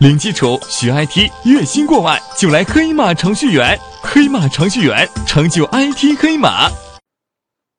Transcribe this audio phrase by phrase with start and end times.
[0.00, 3.76] 零基础学 IT，月薪过万就来黑马程序员。
[4.00, 6.68] 黑马程序员，成就 IT 黑马。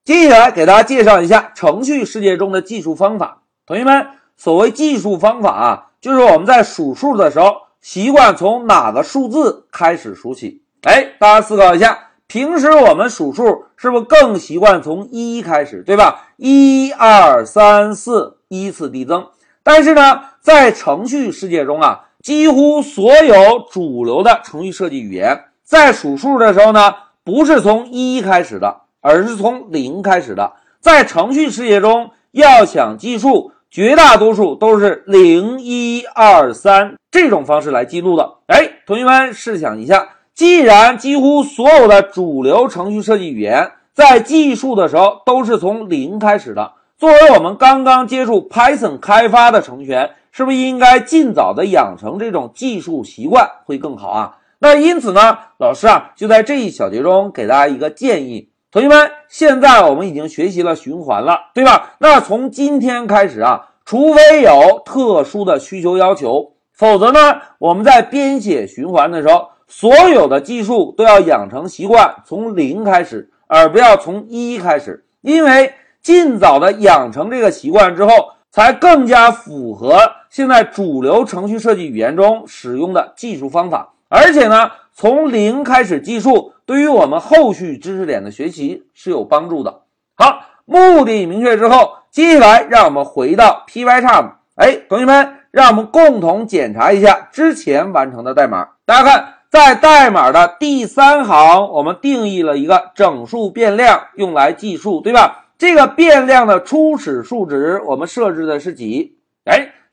[0.04, 3.44] 接下来给大家介绍一下程序世界中的计数方法。
[3.66, 4.06] 同学们，
[4.36, 10.64] 所谓计数方法啊，就是我们在数数的时候，习惯从哪个数字开始数起？
[10.82, 16.28] 哎，大家思考一下，平时我们数数是不是更习惯从一开始，对吧？
[16.36, 19.26] 一二三四，依次递增。
[19.64, 22.08] 但是呢，在程序世界中啊。
[22.30, 26.94] 几乎所有主流的程序设计语言在数数的时候呢，
[27.24, 30.54] 不是从一开始的，而是从零开始的。
[30.80, 38.36] 在程序世界中，要想计数，绝大多数都是零、一、二、三这种方式来记录的。
[38.46, 50.12] 哎，同学们试想一下，既然几乎所有的主流程序设计语言在计数的时候都是从零开始的，作为我们刚刚接触 Python 开发的程序员。
[50.32, 54.38] 是不是应该尽早的养成这种计数习惯会更好啊？
[54.60, 61.96] 那因此呢，老师啊就在这一小节中给大家一个建议，同学们，现在我们已经学习了循环了，对吧？
[62.00, 78.12] 那从今天开始啊，除非有特殊的需求要求，否则呢，我们在编写循环的时候，所有的计数都要养成习惯，从零开始，而不要从一开始，因为尽早的养成这个习惯之后。
[78.52, 89.82] 才更加符合现在主流程序设计语言中使用的技术方法，而且呢，从零开始计数，对于我们后续知识点的学习是有帮助的。
[90.16, 94.34] 好，目的明确之后，接下来让我们回到 Pycharm。
[94.54, 98.68] 哎，同学们，让我们共同检查一下之前完成的代码。
[98.86, 105.46] 大家看，在代码的第三行，我们定义了一个整数变量，用来计数，对吧？
[105.58, 109.16] 这个变量的初始数值我们设置的是几？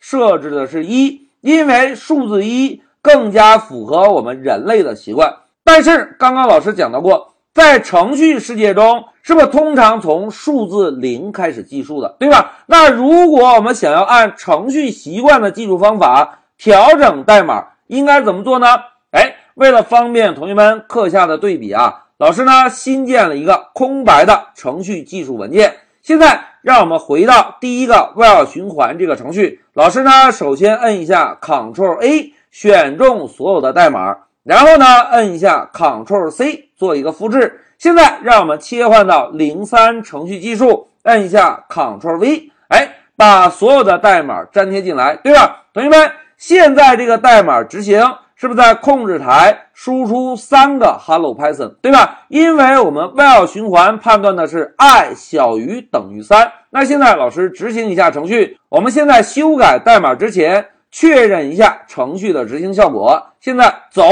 [0.09, 5.35] 设置的是一，因为数字一更加符合我们人类的习惯。
[5.65, 12.53] 但是刚刚老师讲到过，在程序世界中，是不是通常从数字零开始计数的，对吧？
[12.67, 18.69] 那如果我们想要按程序习惯的计数方法调整代码，应该怎么做呢？
[19.11, 22.05] 哎，为了方便同学们课下的对比啊。
[22.19, 25.75] 老师呢，新建了一个空白的程序技术文件。
[26.07, 29.61] 现在让我们回到第一个 while 循环这个程序。
[29.73, 37.61] 老师呢，首先摁一下 Ctrl A，选中所有的代码，然后呢，摁一下 Ctrl C，做一个复制。
[37.77, 45.65] 现在让我们切换到零三程序技术，摁一下 Ctrl V，哎，把所有的代码粘贴进来，对吧？
[45.75, 48.01] 同学们，现在这个代码执行。
[48.39, 52.21] 是不是在控制台输出三个 Hello Python，对吧？
[52.29, 56.53] 因为我们 while 循环判断的是 i 小于等于三。
[56.69, 63.27] 那现在老师执行一下程序，我们现在修改代码之前确认一下程序的执行效果。
[63.41, 64.03] 现在走，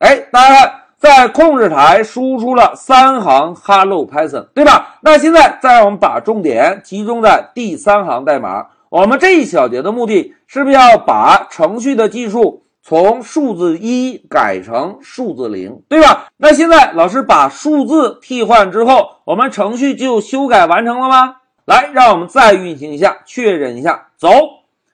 [0.00, 4.96] 哎，大家看，在控制台输出了三行 Hello Python，对吧？
[5.00, 8.66] 那现在再让我们把重点集中在第三行代码。
[8.88, 12.63] 我们这一小节的目的是不是要把程序的计数？
[12.86, 16.28] 从数字一改成数字零，对吧？
[16.36, 21.36] 那现在老师把数字替换之后，我们程序就修改完成了吗？
[21.64, 24.08] 来，让我们再运行一下，确认一下。
[24.18, 24.28] 走，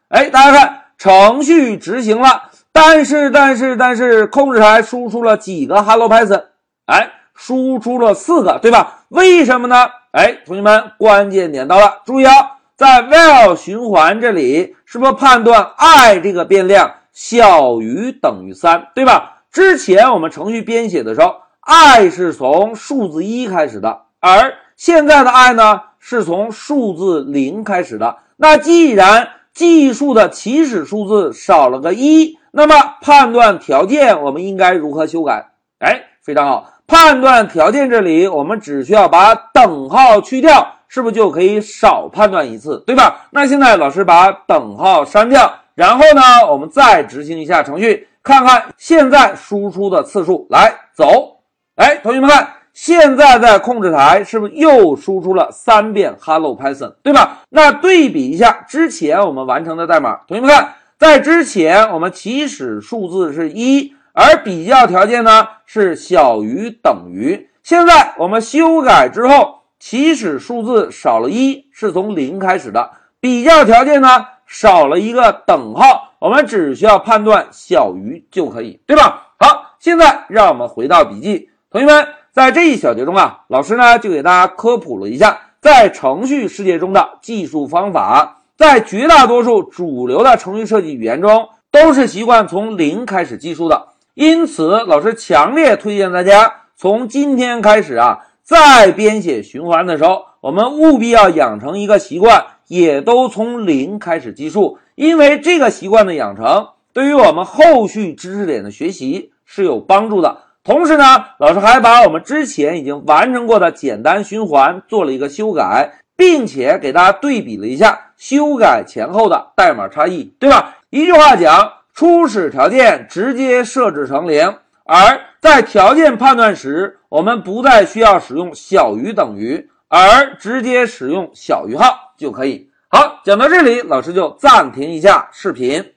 [0.07, 6.45] 哎，大家看，程序执行了，但是，但是，但是，控制台输出了几个 Hello Python？
[6.87, 9.01] 哎，输出了四个，对吧？
[9.09, 9.91] 为什么呢？
[10.13, 12.33] 哎，同学们，关键点到了，注意啊，
[12.77, 16.89] 在 while 循环这里，是不是判断 i 这个变量？
[17.13, 19.43] 小于等于三，对吧？
[19.51, 28.19] 之前我们程序编写的时候，i 是从数字一开始的，而现在的 i 呢是从数字零开始的。
[28.37, 35.51] 那既然计数的起始数字少了个一，那么判断条件我们应该如何修改？
[35.81, 43.27] 哎，非常好，判断条件这里我们只需要把等号去掉，是不是就可以少判断一次，对吧？
[43.31, 45.53] 那现在老师把等号删掉。
[45.75, 50.47] 然后呢，我们再执行一下程序，看看现在输出的次数。
[50.51, 51.39] 来走，
[51.77, 57.41] 哎，同学们看，现在在控制台是不是又输出了三遍 Hello Python，对吧？
[57.49, 67.49] 那对比一下之前我们完成的代码，同学们看，在之前我们起始数字是一，而比较条件呢是小于等于。
[67.63, 72.91] 现在我们修改之后，起始数字少了一，是从零开始的，
[73.21, 74.27] 比较条件呢？
[74.51, 79.29] 少了一个等号，我们只需要判断小于就可以，对吧？
[79.39, 93.87] 好，现在让我们回到笔记，同学们，在这一小节中啊，老师呢就给大家科普了一下，在程序世界中的计数方法，在绝大多数主流的程序设计语言中，都是习惯从零开始计数的。
[94.15, 110.39] 因此，老师强烈推荐大家从今天开始啊，在编写循环的时候，我们务必要养成一个习惯，也都从零开始计数，因为这个习惯的养成，对于我们后续知识点的学习是有帮助的。
[110.63, 111.05] 同时呢，
[111.41, 120.77] 老师还把我们之前已经完成过的简单循环做了一个修改，并且给大家对比了一下修改前后的代码差异，对吧？
[120.91, 132.71] 一句话讲，初始条件直接设置成零，而在条件判断时，我们不再需要使用小于等于，而直接使用小于号就可以。
[132.91, 135.95] 好，讲到这里，老师就暂停一下视频。